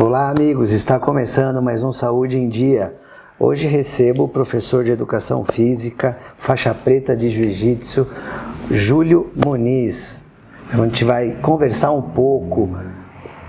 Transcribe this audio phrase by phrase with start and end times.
[0.00, 0.72] Olá, amigos.
[0.72, 2.94] Está começando mais um Saúde em Dia.
[3.36, 8.06] Hoje recebo o professor de Educação Física, faixa preta de Jiu-Jitsu,
[8.70, 10.22] Júlio Muniz.
[10.72, 12.70] A gente vai conversar um pouco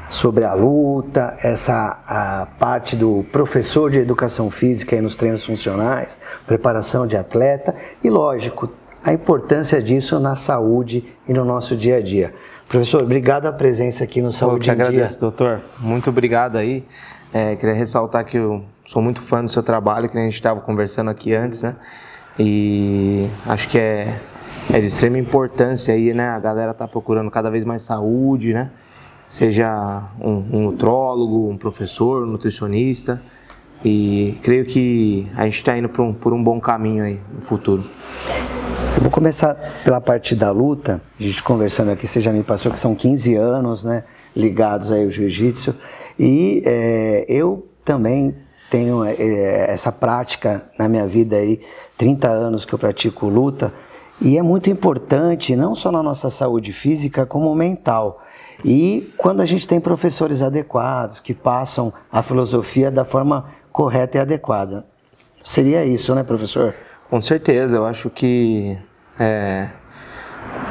[0.10, 6.18] sobre a luta, essa a parte do professor de Educação Física e nos treinos funcionais,
[6.48, 8.72] preparação de atleta e, lógico,
[9.04, 12.34] a importância disso na saúde e no nosso dia a dia.
[12.70, 15.22] Professor, obrigado a presença aqui no Saúde eu te agradeço, Dia.
[15.22, 15.60] doutor.
[15.80, 16.86] Muito obrigado aí.
[17.34, 20.62] É, queria ressaltar que eu sou muito fã do seu trabalho, que a gente estava
[20.62, 21.76] conversando aqui antes, né?
[22.38, 24.22] E acho que é,
[24.72, 26.30] é de extrema importância aí, né?
[26.30, 28.70] A galera tá procurando cada vez mais saúde, né?
[29.28, 33.20] Seja um, um nutrólogo, um professor, um nutricionista.
[33.84, 37.42] E creio que a gente está indo por um, por um bom caminho aí no
[37.42, 37.84] futuro.
[39.00, 41.02] Eu vou começar pela parte da luta.
[41.18, 44.04] A gente conversando aqui, você já me passou que são 15 anos, né,
[44.36, 45.74] ligados aí ao jiu-jitsu.
[46.20, 48.36] E é, eu também
[48.70, 51.62] tenho é, essa prática na minha vida aí,
[51.98, 53.74] 30 anos que eu pratico luta.
[54.20, 58.22] E é muito importante, não só na nossa saúde física, como mental.
[58.66, 64.20] E quando a gente tem professores adequados, que passam a filosofia da forma correta e
[64.20, 64.86] adequada.
[65.42, 66.76] Seria isso, né, professor?
[67.10, 68.78] Com certeza, eu acho que
[69.20, 69.68] é,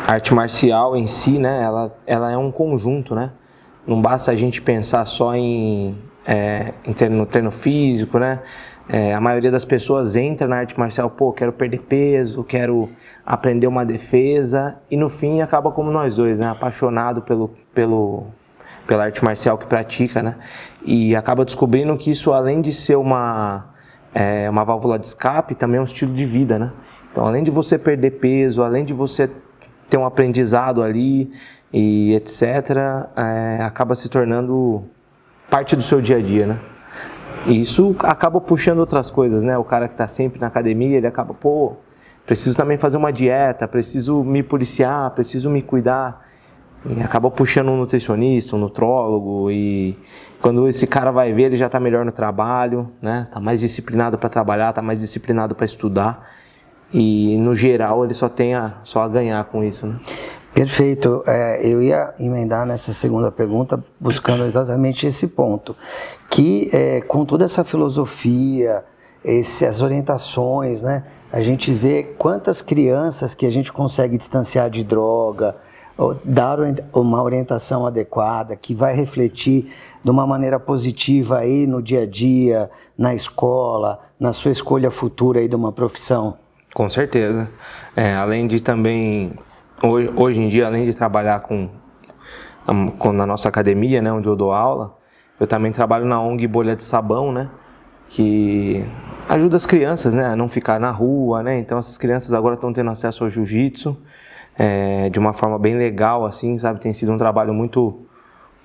[0.06, 3.30] a arte marcial em si, né, ela, ela é um conjunto, né?
[3.86, 5.96] Não basta a gente pensar só em,
[6.27, 8.41] é, em treino, no treino físico, né?
[8.88, 12.88] É, a maioria das pessoas entra na arte marcial, pô, quero perder peso, quero
[13.24, 16.48] aprender uma defesa e no fim acaba como nós dois, né?
[16.48, 18.28] Apaixonado pelo, pelo,
[18.86, 20.36] pela arte marcial que pratica, né?
[20.82, 23.74] E acaba descobrindo que isso, além de ser uma
[24.14, 26.72] é uma válvula de escape, também é um estilo de vida, né?
[27.12, 29.31] Então, além de você perder peso, além de você
[29.89, 31.33] ter um aprendizado ali
[31.73, 32.42] e etc.,
[33.17, 34.84] é, acaba se tornando
[35.50, 36.59] parte do seu dia a dia, né?
[37.47, 39.56] E isso acaba puxando outras coisas, né?
[39.56, 41.77] O cara que está sempre na academia, ele acaba, pô,
[42.27, 46.27] preciso também fazer uma dieta, preciso me policiar, preciso me cuidar.
[46.87, 49.99] E acaba puxando um nutricionista, um nutrólogo e
[50.41, 53.27] quando esse cara vai ver, ele já está melhor no trabalho, né?
[53.32, 56.38] Tá mais disciplinado para trabalhar, tá mais disciplinado para estudar.
[56.93, 59.97] E no geral ele só tem a, só a ganhar com isso, né?
[60.54, 61.22] Perfeito.
[61.26, 65.76] É, eu ia emendar nessa segunda pergunta buscando exatamente esse ponto,
[66.31, 68.84] que é, com toda essa filosofia,
[69.25, 71.04] essas orientações, né?
[71.31, 75.55] A gente vê quantas crianças que a gente consegue distanciar de droga,
[76.25, 76.59] dar
[76.93, 79.70] uma orientação adequada que vai refletir
[80.03, 85.41] de uma maneira positiva aí no dia a dia, na escola, na sua escolha futura
[85.41, 86.37] aí de uma profissão?
[86.78, 87.50] Com certeza.
[87.97, 89.33] É, além de também,
[89.83, 91.69] hoje, hoje em dia, além de trabalhar com,
[92.97, 94.97] com na nossa academia, né, onde eu dou aula,
[95.41, 97.49] eu também trabalho na ONG Bolha de Sabão, né,
[98.09, 98.88] que
[99.28, 102.72] ajuda as crianças, né, a não ficar na rua, né, então essas crianças agora estão
[102.72, 103.97] tendo acesso ao jiu-jitsu,
[104.56, 106.78] é, de uma forma bem legal, assim, sabe?
[106.78, 108.06] Tem sido um trabalho muito,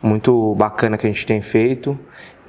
[0.04, 1.98] muito bacana que a gente tem feito.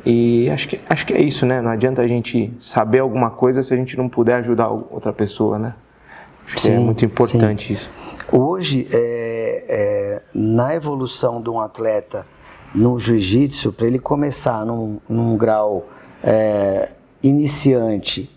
[0.04, 1.62] E acho que, acho que é isso, né?
[1.62, 5.58] Não adianta a gente saber alguma coisa se a gente não puder ajudar outra pessoa,
[5.58, 5.74] né?
[6.46, 7.72] Acho sim, que é muito importante sim.
[7.72, 7.90] isso.
[8.30, 12.26] Hoje, é, é, na evolução de um atleta
[12.74, 15.86] no jiu-jitsu, para ele começar num, num grau
[16.22, 16.90] é,
[17.22, 18.30] iniciante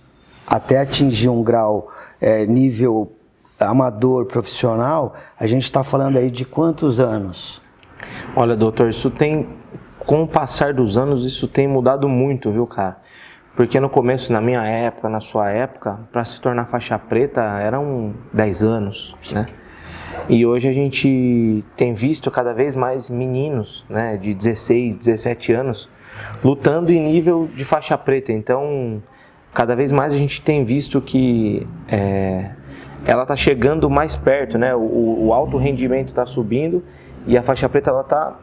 [0.46, 1.92] até atingir um grau
[2.22, 3.12] é, nível
[3.60, 7.62] amador, profissional, a gente está falando aí de quantos anos?
[8.36, 9.50] Olha, doutor, isso tem,
[10.08, 12.98] com o passar dos anos, isso tem mudado muito, viu, cara?
[13.58, 18.14] Porque no começo, na minha época, na sua época, para se tornar faixa preta eram
[18.32, 19.46] 10 anos, né?
[20.30, 25.90] E hoje a gente tem visto cada vez mais meninos, né, de 16, 17 anos,
[26.44, 28.32] lutando em nível de faixa preta.
[28.32, 29.04] Então,
[29.54, 32.52] cada vez mais a gente tem visto que é,
[33.06, 34.74] ela está chegando mais perto, né?
[34.74, 36.82] O, o alto rendimento está subindo
[37.26, 38.38] e a faixa preta ela está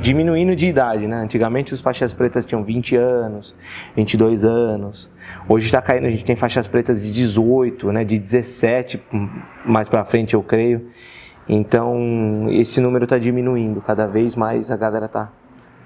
[0.00, 1.16] diminuindo de idade, né?
[1.22, 3.54] Antigamente os faixas pretas tinham 20 anos,
[3.94, 5.10] 22 anos.
[5.48, 8.04] Hoje está caindo, a gente tem faixas pretas de 18, né?
[8.04, 9.00] De 17
[9.64, 10.88] mais para frente, eu creio.
[11.48, 14.70] Então esse número está diminuindo cada vez mais.
[14.70, 15.30] A galera está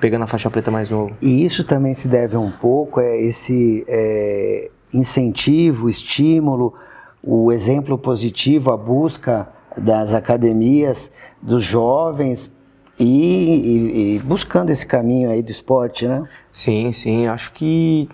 [0.00, 1.14] pegando a faixa preta mais novo.
[1.20, 6.74] E isso também se deve um pouco a esse é, incentivo, estímulo
[7.22, 12.52] o exemplo positivo, a busca das academias, dos jovens
[13.02, 16.22] e, e, e, buscando esse caminho aí do esporte, né?
[16.52, 17.26] Sim, sim.
[17.26, 18.08] Acho que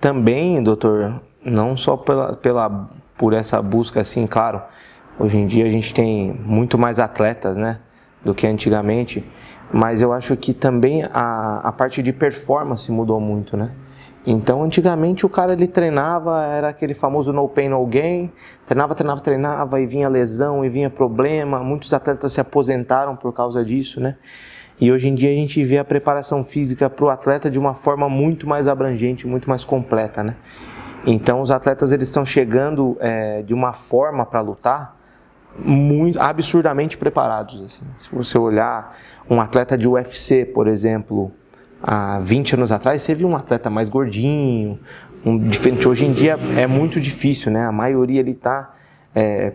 [0.00, 4.60] também, doutor, não só pela, pela, por essa busca, assim, claro,
[5.18, 7.78] hoje em dia a gente tem muito mais atletas, né,
[8.24, 9.24] do que antigamente,
[9.72, 13.70] mas eu acho que também a, a parte de performance mudou muito, né?
[14.24, 18.30] Então, antigamente o cara ele treinava, era aquele famoso no pain no gain,
[18.66, 21.58] treinava, treinava, treinava e vinha lesão e vinha problema.
[21.58, 24.16] Muitos atletas se aposentaram por causa disso, né?
[24.80, 27.74] E hoje em dia a gente vê a preparação física para o atleta de uma
[27.74, 30.36] forma muito mais abrangente, muito mais completa, né?
[31.04, 34.96] Então os atletas eles estão chegando é, de uma forma para lutar
[35.58, 37.62] muito absurdamente preparados.
[37.62, 37.84] Assim.
[37.98, 38.96] Se você olhar
[39.28, 41.32] um atleta de UFC, por exemplo,
[41.82, 44.78] há 20 anos atrás, você viu um atleta mais gordinho,
[45.24, 45.88] um, diferente.
[45.88, 47.66] Hoje em dia é muito difícil, né?
[47.66, 48.74] A maioria ele está
[49.14, 49.52] é,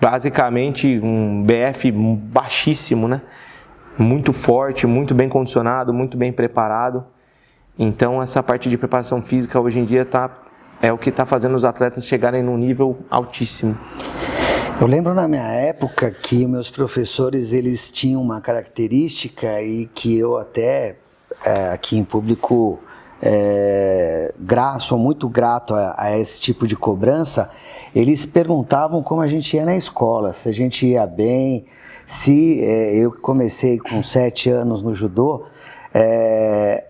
[0.00, 3.20] basicamente um BF baixíssimo, né?
[3.98, 7.04] Muito forte, muito bem condicionado, muito bem preparado.
[7.76, 10.30] Então essa parte de preparação física hoje em dia tá,
[10.80, 13.76] é o que está fazendo os atletas chegarem num nível altíssimo.
[14.80, 20.36] Eu lembro na minha época que meus professores eles tinham uma característica e que eu
[20.36, 20.96] até
[21.44, 22.80] é, aqui em público
[23.20, 24.32] é,
[24.80, 27.50] sou muito grato a, a, esse tipo de cobrança.
[27.94, 31.66] Eles perguntavam como a gente ia na escola, se a gente ia bem,
[32.06, 35.46] se é, eu comecei com sete anos no judô,
[35.92, 36.84] é,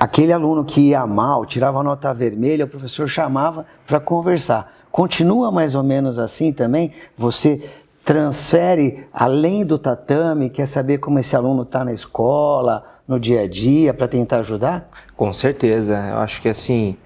[0.00, 4.74] aquele aluno que ia mal, tirava nota vermelha, o professor chamava para conversar.
[4.90, 6.92] Continua mais ou menos assim também?
[7.18, 7.62] Você
[8.02, 13.48] transfere além do tatame, quer saber como esse aluno está na escola, no dia a
[13.48, 14.88] dia, para tentar ajudar?
[15.16, 15.94] Com certeza.
[16.10, 16.96] Eu acho que assim,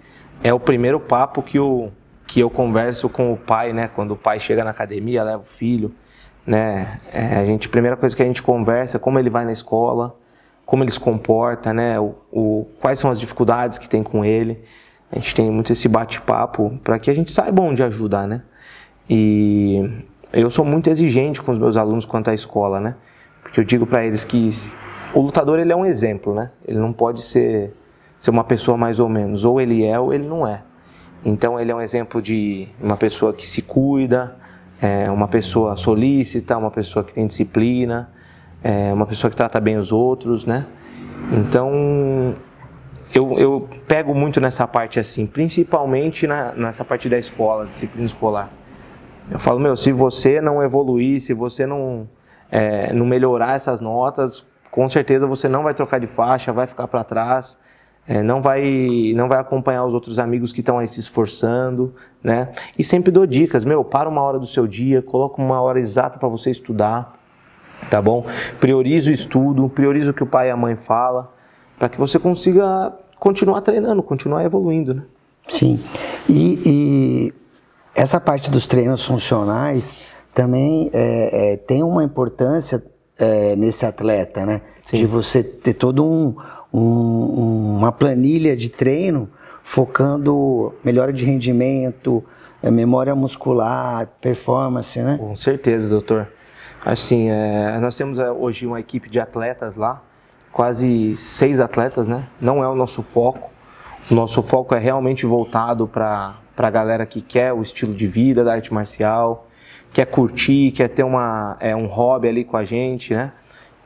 [0.43, 1.91] é o primeiro papo que, o,
[2.27, 3.89] que eu converso com o pai, né?
[3.95, 5.95] Quando o pai chega na academia, leva o filho,
[6.47, 7.01] né?
[7.13, 10.17] É, a gente, primeira coisa que a gente conversa é como ele vai na escola,
[10.65, 12.01] como ele se comporta, né?
[12.01, 14.63] O, o, quais são as dificuldades que tem com ele.
[15.13, 18.43] A gente tem muito esse bate-papo para que a gente saiba onde ajudar, né?
[19.09, 22.95] E eu sou muito exigente com os meus alunos quanto à escola, né?
[23.43, 24.49] Porque eu digo para eles que
[25.15, 26.51] o lutador ele é um exemplo, né?
[26.67, 27.75] Ele não pode ser,
[28.19, 30.63] ser uma pessoa mais ou menos, ou ele é ou ele não é.
[31.25, 34.37] Então ele é um exemplo de uma pessoa que se cuida,
[34.81, 38.11] é uma pessoa solícita, uma pessoa que tem disciplina,
[38.63, 40.67] é uma pessoa que trata bem os outros, né?
[41.33, 42.35] Então
[43.15, 48.51] eu, eu pego muito nessa parte assim, principalmente na, nessa parte da escola, disciplina escolar.
[49.31, 52.09] Eu falo, meu, se você não evoluir, se você não,
[52.51, 56.87] é, não melhorar essas notas, com certeza você não vai trocar de faixa, vai ficar
[56.87, 57.59] para trás,
[58.07, 62.53] é, não vai não vai acompanhar os outros amigos que estão aí se esforçando, né?
[62.79, 66.19] E sempre dou dicas, meu, para uma hora do seu dia, coloca uma hora exata
[66.19, 67.19] para você estudar,
[67.91, 68.25] tá bom?
[68.59, 71.29] Prioriza o estudo, prioriza o que o pai e a mãe falam,
[71.79, 75.03] para que você consiga continuar treinando, continuar evoluindo, né?
[75.49, 75.81] Sim.
[76.29, 77.35] E, e
[77.95, 79.97] essa parte dos treinos funcionais
[80.33, 82.83] também é, é, tem uma importância
[83.21, 84.63] é, nesse atleta, né?
[84.83, 84.97] Sim.
[84.97, 86.35] De você ter todo um,
[86.73, 89.29] um, uma planilha de treino
[89.63, 92.25] focando melhora de rendimento,
[92.63, 95.19] é, memória muscular, performance, né?
[95.19, 96.27] Com certeza, doutor.
[96.85, 100.03] Assim, é, nós temos é, hoje uma equipe de atletas lá
[100.51, 102.27] quase seis atletas, né?
[102.41, 103.51] Não é o nosso foco.
[104.11, 108.43] O nosso foco é realmente voltado para a galera que quer o estilo de vida
[108.43, 109.47] da arte marcial,
[109.93, 113.33] quer curtir, quer ter uma, é, um hobby ali com a gente, né?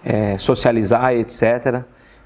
[0.04, 1.82] É, socializar, etc.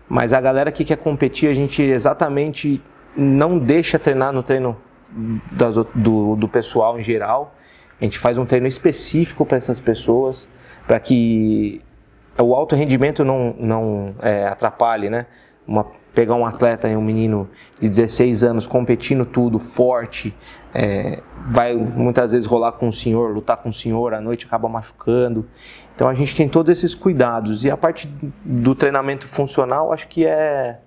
[0.08, 2.82] Mas a galera que quer competir, a gente exatamente
[3.16, 4.76] não deixa treinar no treino
[5.52, 7.54] das, do, do pessoal em geral.
[8.00, 10.48] A gente faz um treino específico para essas pessoas,
[10.86, 11.82] para que
[12.38, 15.26] o alto rendimento não, não é, atrapalhe, né?
[15.66, 17.48] Uma, pegar um atleta, um menino
[17.80, 20.34] de 16 anos competindo tudo, forte,
[20.74, 21.20] é,
[21.50, 25.46] vai muitas vezes rolar com o senhor, lutar com o senhor, à noite acaba machucando.
[25.94, 27.64] Então a gente tem todos esses cuidados.
[27.64, 28.06] E a parte
[28.44, 30.78] do treinamento funcional, acho que é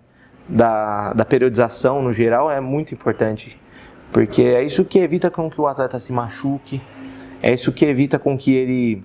[0.47, 3.59] da, da periodização no geral, é muito importante.
[4.11, 6.81] Porque é isso que evita com que o atleta se machuque,
[7.41, 9.03] é isso que evita com que ele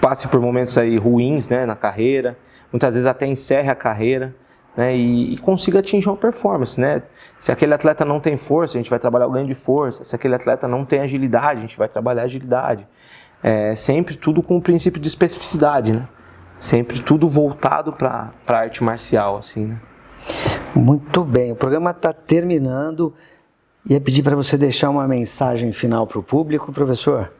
[0.00, 2.38] passe por momentos aí ruins né, na carreira,
[2.72, 4.34] muitas vezes até encerre a carreira.
[4.76, 6.80] Né, e, e, consiga atingir uma performance.
[6.80, 7.02] Né?
[7.38, 10.04] Se aquele atleta não tem força, a gente vai trabalhar o ganho de força.
[10.04, 12.86] Se aquele atleta não tem agilidade, a gente vai trabalhar agilidade.
[13.42, 16.08] É, sempre tudo com o princípio de especificidade, né?
[16.58, 19.80] Sempre tudo voltado para a arte marcial, assim, né?
[20.74, 23.12] Muito bem, o programa está terminando.
[23.84, 27.32] Ia pedir para você deixar uma mensagem final para o público, professor.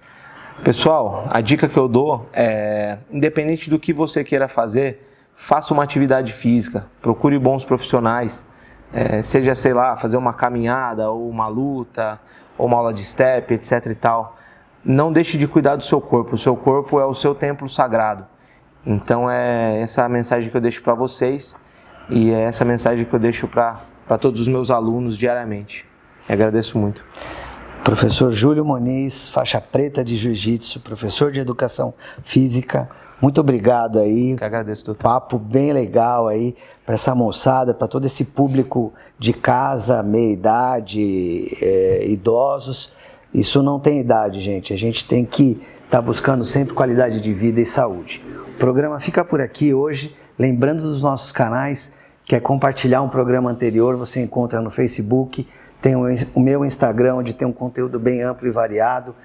[0.65, 5.83] Pessoal, a dica que eu dou é, independente do que você queira fazer, faça uma
[5.83, 8.45] atividade física, procure bons profissionais,
[8.93, 12.21] é, seja, sei lá, fazer uma caminhada, ou uma luta,
[12.59, 14.37] ou uma aula de step, etc e tal.
[14.85, 18.27] Não deixe de cuidar do seu corpo, o seu corpo é o seu templo sagrado.
[18.85, 21.57] Então é essa mensagem que eu deixo para vocês
[22.11, 23.79] e é essa mensagem que eu deixo para
[24.21, 25.87] todos os meus alunos diariamente.
[26.29, 27.05] Eu agradeço muito.
[27.85, 32.89] Professor Júlio Moniz, faixa preta de Jiu-Jitsu, professor de Educação Física.
[33.23, 34.37] Muito obrigado aí.
[34.37, 35.03] Que agradeço, doutor.
[35.03, 41.57] Papo bem legal aí para essa moçada, para todo esse público de casa, meia idade,
[41.63, 42.93] é, idosos.
[43.33, 44.75] Isso não tem idade, gente.
[44.75, 45.53] A gente tem que
[45.85, 48.21] estar tá buscando sempre qualidade de vida e saúde.
[48.57, 50.15] O programa fica por aqui hoje.
[50.39, 51.93] Lembrando dos nossos canais,
[52.25, 55.47] quer compartilhar um programa anterior, você encontra no Facebook
[55.83, 59.17] tem o meu Instagram, onde tem um conteúdo bem amplo e variado.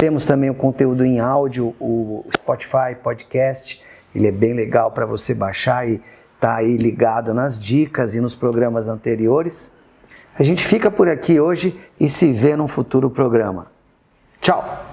[0.00, 3.82] Temos também o conteúdo em áudio, o Spotify Podcast.
[4.14, 6.00] Ele é bem legal para você baixar e
[6.40, 9.70] tá aí ligado nas dicas e nos programas anteriores.
[10.38, 13.66] A gente fica por aqui hoje e se vê num futuro programa.
[14.40, 14.86] Tchau!